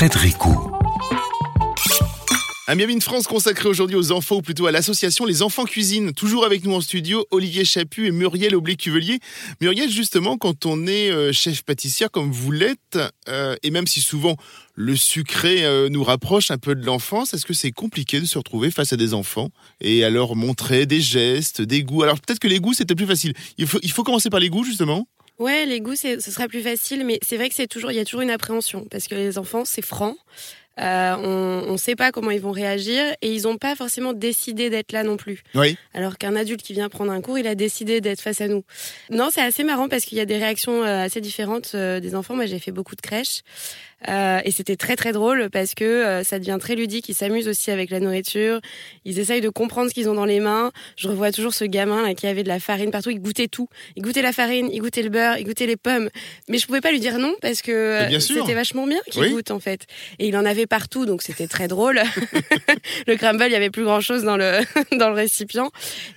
[0.00, 0.56] Fred Ricou.
[2.68, 6.14] Un France consacré aujourd'hui aux enfants, ou plutôt à l'association Les Enfants Cuisine.
[6.14, 9.18] Toujours avec nous en studio, Olivier Chaput et Muriel Oblique-Cuvelier.
[9.60, 14.00] Muriel, justement, quand on est euh, chef pâtissière comme vous l'êtes, euh, et même si
[14.00, 14.36] souvent
[14.74, 18.38] le sucré euh, nous rapproche un peu de l'enfance, est-ce que c'est compliqué de se
[18.38, 19.50] retrouver face à des enfants
[19.82, 22.04] et à leur montrer des gestes, des goûts?
[22.04, 23.34] Alors peut-être que les goûts, c'était plus facile.
[23.58, 25.06] Il faut, il faut commencer par les goûts, justement
[25.40, 27.98] Ouais, les goûts, ce sera plus facile, mais c'est vrai que c'est toujours, il y
[27.98, 30.14] a toujours une appréhension parce que les enfants, c'est franc.
[30.80, 34.70] Euh, on ne sait pas comment ils vont réagir et ils n'ont pas forcément décidé
[34.70, 35.42] d'être là non plus.
[35.54, 35.76] Oui.
[35.94, 38.64] Alors qu'un adulte qui vient prendre un cours, il a décidé d'être face à nous.
[39.10, 42.14] Non, c'est assez marrant parce qu'il y a des réactions euh, assez différentes euh, des
[42.14, 42.34] enfants.
[42.34, 43.42] Moi, j'ai fait beaucoup de crèches.
[44.08, 47.08] Euh, et c'était très très drôle parce que euh, ça devient très ludique.
[47.08, 48.60] Ils s'amusent aussi avec la nourriture.
[49.04, 50.72] Ils essayent de comprendre ce qu'ils ont dans les mains.
[50.96, 53.10] Je revois toujours ce gamin là, qui avait de la farine partout.
[53.10, 53.68] Il goûtait tout.
[53.96, 56.08] Il goûtait la farine, il goûtait le beurre, il goûtait les pommes.
[56.48, 59.50] Mais je pouvais pas lui dire non parce que euh, c'était vachement bien qu'il goûte
[59.50, 59.86] en fait.
[60.18, 62.00] Et il en avait partout, donc c'était très drôle.
[63.06, 64.60] le crumble, il y avait plus grand chose dans le
[64.98, 65.70] dans le récipient.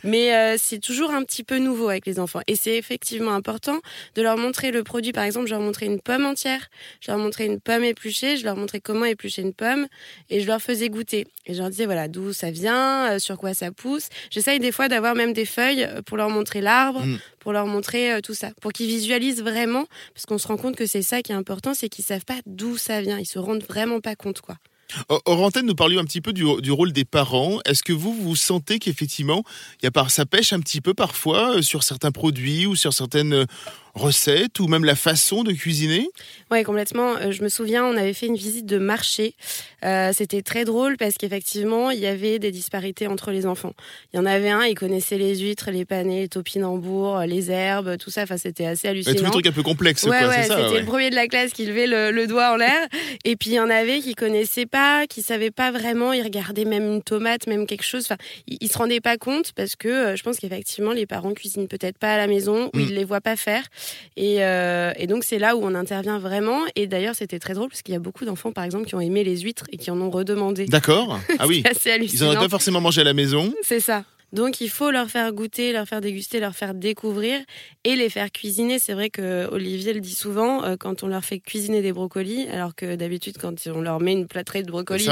[0.06, 2.40] Mais c'est toujours un petit peu nouveau avec les enfants.
[2.48, 3.80] Et c'est effectivement important
[4.16, 5.12] de leur montrer le produit.
[5.12, 6.70] Par exemple, je leur montrais une pomme entière.
[7.02, 9.88] Je leur montrais une pomme pomme épluchée, je leur montrais comment éplucher une pomme
[10.30, 11.26] et je leur faisais goûter.
[11.46, 14.10] Et je leur disais voilà d'où ça vient, euh, sur quoi ça pousse.
[14.30, 17.20] J'essaye des fois d'avoir même des feuilles euh, pour leur montrer l'arbre, mm.
[17.44, 20.76] Pour leur montrer euh, tout ça, pour qu'ils visualisent vraiment, parce qu'on se rend compte
[20.76, 23.40] que c'est ça qui est important, c'est qu'ils savent pas d'où ça vient, ils se
[23.40, 24.56] rendent vraiment pas compte quoi.
[25.10, 27.60] Hors antenne, nous parlions un petit peu du, rôle des parents.
[27.66, 29.44] Est-ce que vous, vous sentez qu'effectivement,
[30.10, 33.48] ça pêche un petit peu parfois sur certains produits ou sur certaines
[33.94, 36.10] recettes ou même la façon de cuisiner?
[36.52, 37.16] Oui, complètement.
[37.18, 39.36] Euh, je me souviens, on avait fait une visite de marché.
[39.86, 43.74] Euh, c'était très drôle parce qu'effectivement, il y avait des disparités entre les enfants.
[44.14, 47.98] Il y en avait un, il connaissait les huîtres, les panais, les topinambours, les herbes,
[47.98, 48.24] tout ça.
[48.24, 49.16] Enfin, c'était assez hallucinant.
[49.16, 50.04] Tous les trucs un peu complexes.
[50.04, 52.88] Ouais, ouais, c'était le premier de la classe qui levait le, doigt en l'air.
[53.26, 56.14] Et puis il y en avait qui connaissaient pas, qui savaient pas vraiment.
[56.14, 58.04] Ils regardaient même une tomate, même quelque chose.
[58.06, 58.18] Enfin,
[58.48, 61.98] ils, se rendaient pas compte parce que euh, je pense qu'effectivement, les parents cuisinent peut-être
[61.98, 62.82] pas à la maison ou mm.
[62.82, 63.64] ils les voient pas faire.
[64.20, 66.62] Euh, et, donc c'est là où on intervient vraiment.
[66.76, 69.02] Et d'ailleurs c'était très drôle parce qu'il y a beaucoup d'enfants par exemple qui ont
[69.02, 70.66] aimé les huîtres et qui en ont redemandé.
[70.66, 71.20] D'accord.
[71.40, 71.64] Ah oui.
[71.70, 72.32] assez hallucinant.
[72.32, 73.52] Ils n'en ont pas forcément mangé à la maison.
[73.64, 74.04] C'est ça.
[74.34, 77.40] Donc il faut leur faire goûter, leur faire déguster, leur faire découvrir
[77.84, 78.80] et les faire cuisiner.
[78.80, 82.48] C'est vrai que Olivier le dit souvent euh, quand on leur fait cuisiner des brocolis,
[82.52, 85.08] alors que d'habitude quand on leur met une plâtrée de brocolis,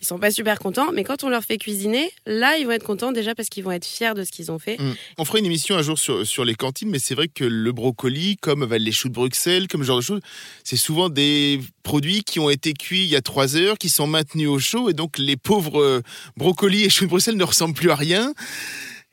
[0.00, 0.92] ils sont pas super contents.
[0.92, 3.72] Mais quand on leur fait cuisiner, là ils vont être contents déjà parce qu'ils vont
[3.72, 4.78] être fiers de ce qu'ils ont fait.
[4.78, 4.94] Mmh.
[5.18, 7.72] On fera une émission un jour sur, sur les cantines, mais c'est vrai que le
[7.72, 10.20] brocoli, comme les choux de Bruxelles, comme ce genre de choses,
[10.64, 14.06] c'est souvent des produits qui ont été cuits il y a trois heures, qui sont
[14.06, 16.02] maintenus au chaud, et donc les pauvres euh,
[16.36, 18.34] brocolis et choux de Bruxelles ne ressemblent plus à rien.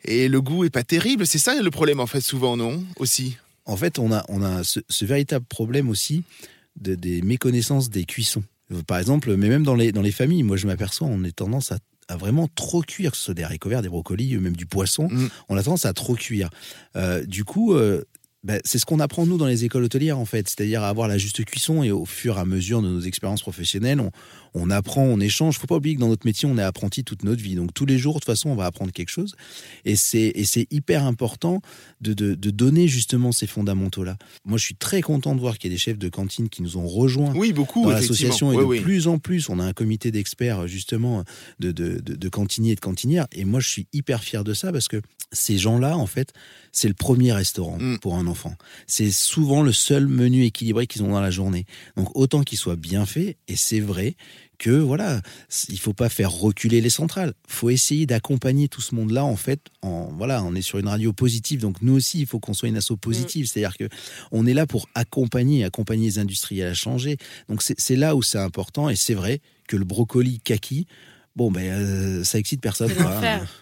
[0.06, 1.26] Et le goût est pas terrible.
[1.26, 3.38] C'est ça le problème, en fait, souvent, non Aussi?
[3.66, 6.24] En fait, on a, on a ce, véritable problème aussi
[6.76, 8.44] de, des méconnaissances des cuissons.
[8.88, 11.72] Par exemple, mais même dans les, dans les familles, moi je m'aperçois, on est tendance
[11.72, 15.08] à, vraiment trop cuire, que ce soit des haricots verts, des brocolis, même du poisson,
[15.10, 15.30] mm.
[15.50, 16.50] on a tendance à trop cuire.
[16.96, 18.04] Euh, du coup, euh,
[18.44, 21.08] ben, c'est ce qu'on apprend nous dans les écoles hôtelières en fait, c'est-à-dire à avoir
[21.08, 24.12] la juste cuisson et au fur et à mesure de nos expériences professionnelles, on,
[24.54, 25.58] on apprend, on échange.
[25.58, 27.56] Faut pas oublier que dans notre métier, on est apprenti toute notre vie.
[27.56, 29.36] Donc tous les jours, de toute façon, on va apprendre quelque chose.
[29.86, 31.62] Et c'est hyper important
[32.02, 34.18] de, de, de, donner justement ces fondamentaux-là.
[34.46, 36.62] Moi, je suis très content de voir qu'il y a des chefs de cantine qui
[36.62, 37.34] nous ont rejoints.
[37.36, 37.84] Oui, beaucoup.
[37.84, 41.24] Dans l'association et de plus en plus, on a un comité d'experts justement
[41.60, 43.28] de, de, de, cantiniers et de cantinières.
[43.32, 46.32] Et moi, je suis hyper fier de ça parce que ces gens-là, en fait,
[46.72, 48.00] c'est le premier restaurant mm.
[48.00, 48.28] pour un
[48.88, 51.66] C'est souvent le seul menu équilibré qu'ils ont dans la journée.
[51.96, 54.16] Donc autant qu'il soit bien fait, et c'est vrai
[54.58, 55.22] que voilà,
[55.70, 57.34] il faut pas faire reculer les centrales.
[57.48, 59.60] Faut essayer d'accompagner tout ce monde-là en fait.
[59.82, 62.70] En voilà, on est sur une radio positive, donc nous aussi il faut qu'on soit
[62.70, 63.44] une asso positive.
[63.44, 63.48] Mm.
[63.48, 63.90] C'est-à-dire que
[64.32, 67.18] on est là pour accompagner, accompagner les industriels à changer.
[67.50, 70.88] Donc c'est là où c'est important et c'est vrai que le brocoli kaki,
[71.36, 72.92] bon, ben, euh, ça excite personne.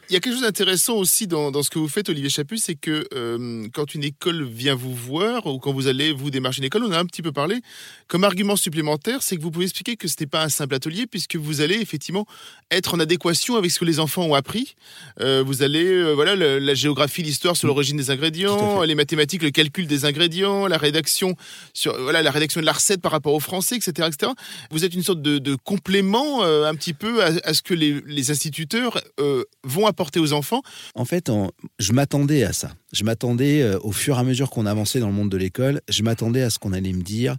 [0.10, 2.58] Il y a quelque chose d'intéressant aussi dans, dans, ce que vous faites, Olivier Chaput,
[2.58, 6.60] c'est que euh, quand une école vient vous voir ou quand vous allez vous démarcher
[6.60, 7.62] une école, on a un petit peu parlé,
[8.08, 11.08] comme argument supplémentaire, c'est que vous pouvez expliquer que ce n'est pas un simple atelier
[11.08, 12.26] puisque vous allez effectivement
[12.72, 14.76] être en adéquation avec ce que les enfants ont appris.
[15.22, 19.88] Euh, vous allez, voilà, la géographie, l'histoire sur l'origine des ingrédients, les mathématiques, le calcul
[19.88, 21.38] des ingrédients, la rédaction
[21.74, 24.34] sur, voilà, la rédaction de la recette par rapport au français, etc., etc.
[24.72, 28.32] Vous êtes une sorte de, de complément un petit peu à, à ce que les,
[28.32, 30.62] instituteurs euh, vont apporter aux enfants
[30.96, 31.32] En fait,
[31.80, 32.74] je m'attendais à ça.
[32.94, 35.82] Je m'attendais, euh, au fur et à mesure qu'on avançait dans le monde de l'école,
[35.90, 37.38] je m'attendais à ce qu'on allait me dire.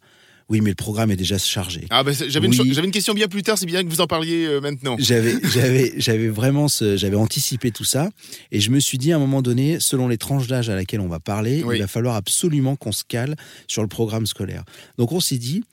[0.48, 1.86] Oui, mais le programme est déjà chargé.
[1.88, 4.60] Ah bah, j'avais, une, question bien plus tard, c'est bien que vous en parliez euh,
[4.60, 4.96] maintenant.
[4.98, 5.36] J'avais,
[5.96, 8.10] j'avais, vraiment j'avais anticipé tout ça
[8.50, 11.00] et je me suis dit à un moment donné, selon les tranches d'âge à laquelle
[11.00, 13.36] on va parler, il va falloir absolument qu'on se cale
[13.66, 14.64] sur le programme scolaire.
[14.98, 15.64] Donc on s'est dit,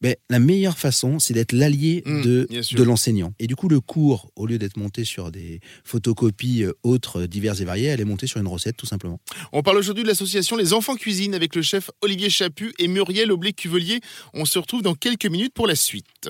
[0.00, 3.32] ben, la meilleure façon, c'est d'être l'allié mmh, de, de l'enseignant.
[3.38, 7.60] Et du coup, le cours, au lieu d'être monté sur des photocopies euh, autres, diverses
[7.60, 9.20] et variées, elle est montée sur une recette, tout simplement.
[9.52, 13.32] On parle aujourd'hui de l'association Les Enfants Cuisine avec le chef Olivier Chaput et Muriel
[13.32, 14.00] Oblé-Cuvelier.
[14.34, 16.28] On se retrouve dans quelques minutes pour la suite.